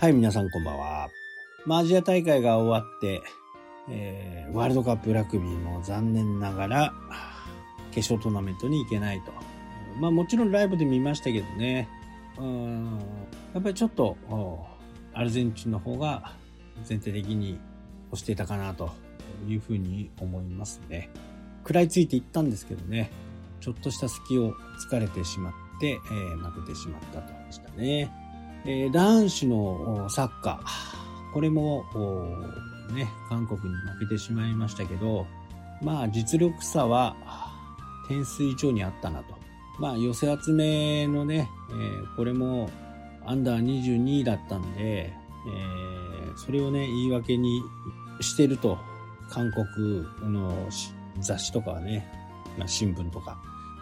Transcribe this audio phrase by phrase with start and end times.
[0.00, 1.10] はい、皆さんこんばんは。
[1.66, 3.20] まあ、アジア大会が終わって、
[3.90, 6.94] えーワールドカップラグビーも残念ながら、
[7.90, 9.32] 決勝トーナメントに行けないと。
[9.98, 11.88] まあ、もちろんライブで見ましたけどね、
[12.38, 12.98] うん
[13.52, 14.16] やっぱりちょっと、
[15.14, 16.32] アルゼンチンの方が
[16.84, 17.58] 全体的に
[18.12, 18.92] 押していたかなと
[19.48, 21.10] いうふうに思いますね。
[21.64, 23.10] 食らいついていったんですけどね、
[23.60, 28.08] ちょっとした隙を突かれてしまって、えー負けてしまったとでしたね。
[28.64, 31.84] え男子のサッカー、これも、
[32.92, 35.26] ね、韓国に負けてしまいましたけど、
[35.82, 37.16] まあ実力差は
[38.08, 39.34] 点数以上にあったなと。
[39.78, 42.70] まあ寄せ集めのね、えーこれも
[43.24, 47.62] アンダー22だったんで、えーそれをね、言い訳に
[48.20, 48.78] してると、
[49.28, 50.68] 韓国の
[51.20, 52.06] 雑誌とかはね、
[52.56, 53.38] まあ、新聞とか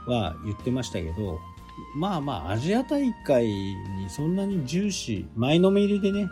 [0.07, 1.39] は言ってましたけど、
[1.95, 6.29] まあまあ、アジア大会にそんなに重視、前のめりでね、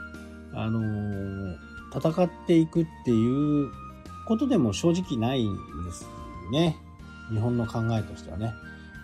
[0.52, 3.70] あのー戦っていくっていう
[4.26, 6.06] ことでも正直ないんです
[6.50, 6.76] ね。
[7.30, 8.52] 日本の考えとしてはね。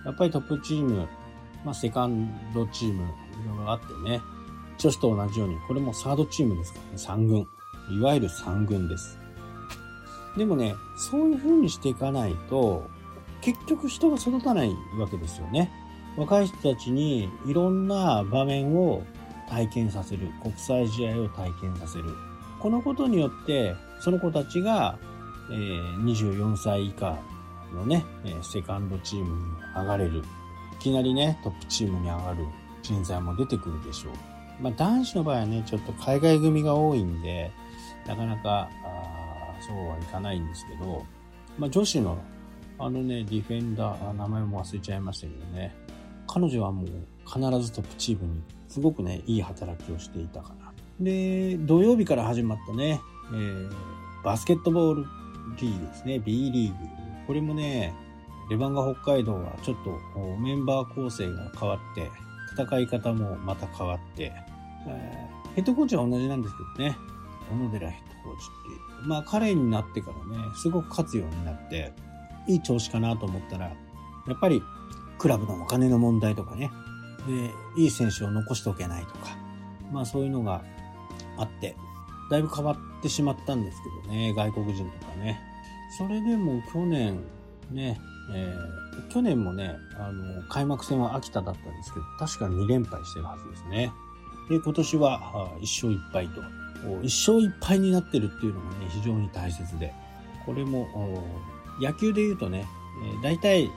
[0.04, 1.08] やっぱりトップチーム、
[1.64, 3.06] まあセカンドチーム、い
[3.48, 4.20] ろいろあってね、
[4.78, 7.46] 女子と同じように、これもサードチームですからね、三軍。
[7.90, 9.18] いわゆる三軍です。
[10.36, 12.88] でもね、そういう風にしていかないと、
[13.40, 15.70] 結局人が育たないわけですよね。
[16.16, 19.02] 若い人たちにいろんな場面を
[19.48, 20.28] 体験させる。
[20.42, 22.04] 国際試合を体験させる。
[22.60, 24.98] このことによって、その子たちが、
[25.50, 27.18] えー24歳以下
[27.74, 28.04] のね、
[28.42, 29.42] セカンドチームに
[29.74, 30.18] 上がれる。
[30.18, 30.22] い
[30.82, 32.44] きなりね、トップチームに上がる
[32.82, 34.12] 人材も出てくるでしょう。
[34.62, 37.50] まあ男子の場合はね、ちょっと海外組が多いんで、
[38.06, 38.68] なかなか、
[39.66, 41.04] そうはいかないんですけど、
[41.58, 42.18] まあ女子の、
[42.78, 45.74] あのね、ディフェンダー、名前も忘れちゃいましたけどね、
[46.32, 46.86] 彼女はもう
[47.26, 50.72] 必ずトップチームにすごくね、いい働きをしていたかな。
[51.00, 53.00] で、土曜日から始まったね、
[53.32, 53.70] えー
[54.22, 55.06] バスケットボール
[55.60, 56.74] リーグですね、B リーグ。
[57.26, 57.92] これもね、
[58.48, 62.08] レバンガ北海道はちょっとメンバー構成が変わって、
[62.52, 64.32] 戦い方もまた変わって、
[64.86, 66.96] えーヘッドコーチは同じなんですけどね、
[67.50, 69.08] 小野寺ヘッドコーチっていう。
[69.08, 71.92] まあ彼になってからね、すごく勝つようになって、
[72.46, 73.74] いい調子かなと思ったら、や
[74.34, 74.62] っぱり
[75.20, 76.70] クラブのお金の問題とかね、
[77.26, 79.36] で、いい選手を残しておけないとか、
[79.92, 80.64] まあそういうのが
[81.36, 81.76] あって、
[82.30, 85.40] だいぶ変わってしまったんですけどね、外国人とかね。
[85.98, 87.20] それでも去年、
[87.70, 88.00] ね、
[88.34, 93.92] えー去年もね、あの、開幕戦は秋田だったんですけど、確か2連敗してるはずですね。
[94.48, 95.20] で、今年は
[95.60, 96.40] 1勝1敗と、
[97.02, 99.92] 1勝1敗になってるっていうのがね、非常に大切で、
[100.44, 100.86] これも、
[101.80, 102.66] 野球で言うとね、
[103.20, 103.70] え大体、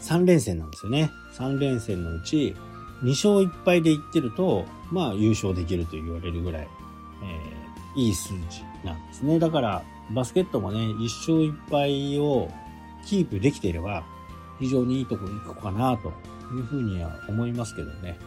[0.00, 1.10] 3連戦なんですよね。
[1.34, 2.54] 3連戦のうち、
[3.02, 6.68] 2勝1敗でいってると、まあ優勝できると言われるぐらい、
[7.22, 9.38] えーいい数字なんですね。
[9.38, 12.50] だから、バスケットもね、1勝1敗を
[13.06, 14.04] キープできていれば、
[14.60, 16.08] 非常にいいとこ行くかな、と
[16.54, 18.18] いうふうには思いますけどね。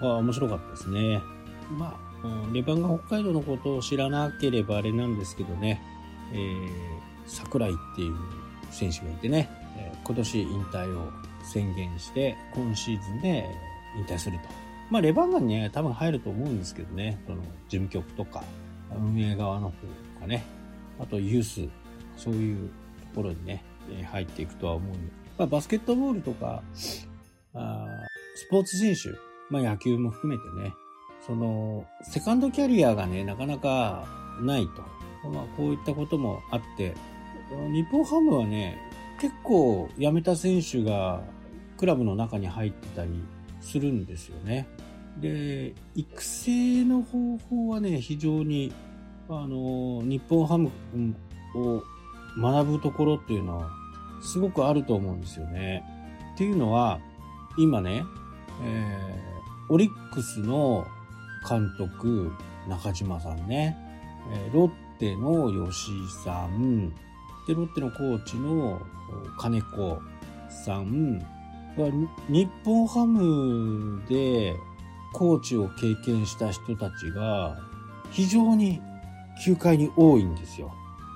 [0.00, 1.20] あ面白かったですね。
[1.76, 5.82] まあ、レバンガ北海道のことを知らなければあれなんですけどね、
[6.32, 6.68] えー、
[7.26, 8.14] 桜井っていう
[8.70, 11.10] 選手がいてね、えー今年引退を
[11.42, 13.44] 宣言して、今シーズンで
[13.96, 14.44] 引退すると。
[14.88, 18.44] まあ、レバンガンにね、多分入ると思うんですけどね、その事務局とか、
[18.96, 20.44] 運営側の方とかね、
[21.00, 21.68] あとユース、
[22.16, 22.72] そういうと
[23.16, 23.64] ころにね、
[24.10, 26.62] 入っていくとは思うんで、まあ、バスケットボールとか、
[27.54, 27.86] あ
[28.36, 29.18] スポーツ選手、
[29.50, 30.72] まあ、野球も含めてね、
[31.26, 34.06] その、セカンドキャリアがね、なかなか
[34.40, 35.28] ないと。
[35.28, 36.94] まあ、こういったこともあって、
[37.72, 38.78] 日本ハムはね、
[39.20, 41.22] 結構辞めた選手が
[41.76, 43.10] クラブの中に入ってたり
[43.60, 44.66] するんですよね。
[45.20, 48.72] で、育成の方法はね、非常に、
[49.28, 50.70] あの、日本ハム
[51.54, 51.82] を
[52.38, 53.70] 学ぶところっていうのは、
[54.22, 55.84] すごくあると思うんですよね。
[56.34, 57.00] っていうのは、
[57.58, 58.04] 今ね、
[58.62, 59.36] えー
[59.68, 60.86] オリックスの
[61.48, 62.30] 監督、
[62.68, 63.76] 中島さんね、
[64.32, 64.70] えーロッ
[65.00, 66.94] テの吉井さん、
[67.46, 68.80] で、ロッテのコーチの
[69.38, 70.00] 金子
[70.48, 71.18] さん
[71.76, 71.90] は、
[72.28, 74.54] 日本ハムで
[75.12, 77.56] コーチを経験した人たちが
[78.10, 78.80] 非常に
[79.44, 80.72] 球界に多いんですよ。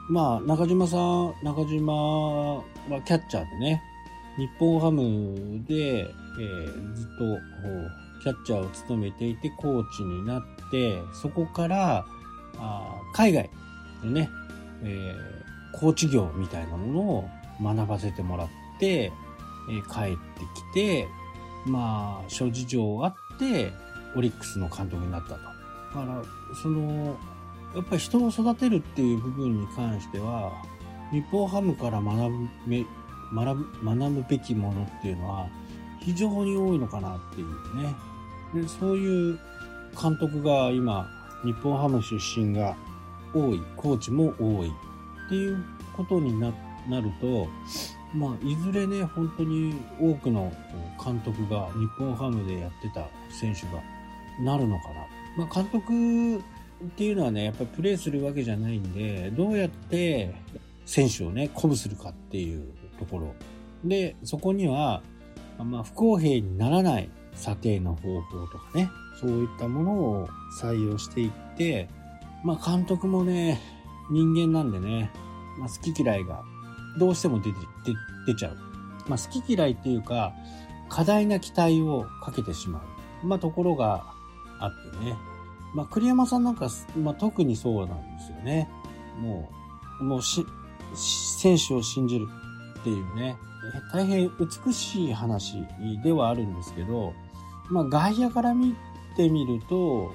[0.08, 2.62] まあ、中島さん、中島は
[3.04, 3.82] キャッチャーでね、
[4.36, 7.38] 日本ハムで、えーずっと
[8.22, 12.04] キャッチャーを務めていてコーチになって、そこから
[12.58, 13.50] あ海外
[14.04, 14.28] のね、
[14.82, 15.39] えー
[15.72, 17.28] コーチ業みたいなものを
[17.62, 19.12] 学ばせてもらって、
[19.68, 21.08] えー帰ってきて、
[21.66, 23.72] まあ、諸事情あって、
[24.16, 25.34] オリックスの監督になったと。
[25.36, 26.22] だから
[26.62, 27.16] その
[27.74, 30.52] やっぱり人を育てるっていう部分に関しては
[31.12, 32.48] 日本ハムから学ぶ
[33.34, 35.48] 学ぶ学ぶべきものっていうのは
[36.00, 37.94] 非常に多いのかなっていうね
[38.54, 39.38] でそういう
[40.00, 41.08] 監督が今
[41.44, 42.76] 日本ハム出身が
[43.32, 44.72] 多いコーチも多い
[45.30, 45.64] っていう
[45.96, 46.54] ことになる
[47.20, 47.46] と
[48.12, 50.52] まあいずれね本当に多くの
[51.02, 53.80] 監督が日本ハムでやってた選手が
[54.40, 55.06] なるのかな、
[55.44, 56.40] まあ、監督っ
[56.96, 60.34] ていうのはねやっぱりプレーするわけじゃないんでどうやって
[60.84, 63.34] 選手をね鼓舞するかっていうところ。
[63.84, 65.02] でそこには、
[65.58, 68.90] まあ、不公平にならない査定の方法とかね
[69.20, 70.28] そういったものを
[70.60, 71.88] 採用していって
[72.44, 73.60] まあ監督もね
[74.10, 75.12] 人間なんでね、
[75.58, 76.42] まあ、好き嫌いが
[76.98, 77.58] どうしても出て
[78.26, 78.56] 出ちゃう、
[79.08, 80.32] まあ、好き嫌いっていうか
[80.88, 82.82] 過大な期待をかけてしま
[83.22, 84.04] う、まあ、ところが
[84.58, 85.16] あってね。
[85.72, 86.68] まあ、栗山さんなんか、
[87.00, 88.68] まあ、特にそうなんですよね。
[89.20, 89.48] も
[90.00, 90.44] う、もうし、
[90.94, 92.26] 選手を信じる
[92.80, 93.36] っていうね、
[93.92, 94.28] 大変
[94.66, 95.64] 美しい話
[96.02, 97.12] ではあるんですけど、
[97.68, 98.74] まあ、外野から見
[99.16, 100.12] てみると、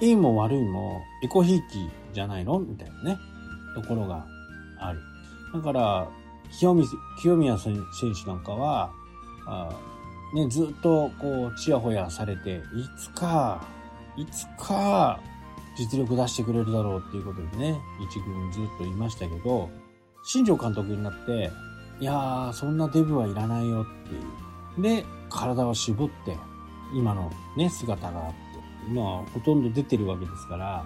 [0.00, 2.58] いいも悪いもエコひいきじゃないの？
[2.58, 3.18] みたいなね、
[3.74, 4.24] ところが
[4.78, 5.00] ある。
[5.52, 6.08] だから、
[6.58, 6.74] 清
[7.36, 8.90] 宮選手なんかは、
[9.46, 9.68] あ
[10.34, 12.62] ね、ずっとこう、ちやほやされて、い
[12.98, 13.64] つか
[14.16, 15.18] いつか
[15.76, 19.70] 実力出してくれるだろうっていうことでね、一軍ずっといましたけど、
[20.24, 21.50] 新庄監督になって、
[22.00, 24.18] いやー、そんなデブはいらないよってい
[24.80, 24.82] う。
[24.82, 26.36] で、体を絞って、
[26.94, 28.34] 今のね、姿があって、
[28.92, 30.84] まあ、ほとんど出てるわけですから、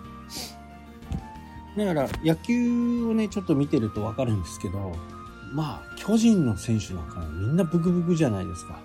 [1.84, 4.92] だから野球をね、ちょっと見てるとわかるんですけど、
[5.52, 8.80] まあ、巨人の選手なんかみんなブクブクじゃないですか。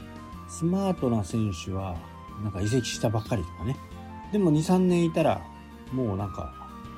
[0.48, 1.96] スマートな選手は、
[2.44, 3.76] なんか移籍したばっかりとかね。
[4.32, 5.42] でも2、3年いたら、
[5.92, 6.54] もうなんか、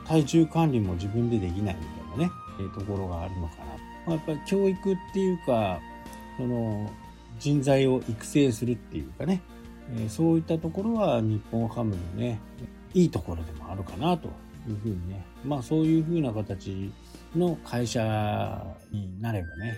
[0.05, 3.65] 体重管理も自分でできないみたいなね、えー、ところがあるのかな。
[3.65, 3.77] ま
[4.07, 5.79] あ、やっぱり教育っていうか、
[6.37, 6.89] その、
[7.39, 9.41] 人材を育成するっていうかね、
[9.97, 12.39] えー、そういったところは日本ハムのね、
[12.93, 14.29] いいところでもあるかなと
[14.67, 16.91] いうふうにね、まあそういうふうな形
[17.35, 19.77] の会社になればね、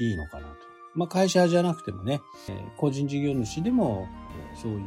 [0.00, 0.54] いいのかなと。
[0.94, 2.20] まあ会社じゃなくてもね、
[2.76, 4.08] 個人事業主でも、
[4.60, 4.80] そういう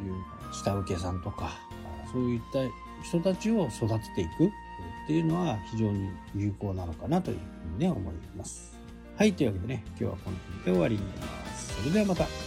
[0.54, 1.58] 下請けさんとか、
[2.12, 2.60] そういった
[3.04, 4.50] 人たちを育てていくっ
[5.08, 8.78] ていうのは非常に有効なのかなというふうにね、思います。
[9.18, 11.82] はい、というわけでね、今日はこの辺で終わりになります。
[11.82, 12.47] それではまた。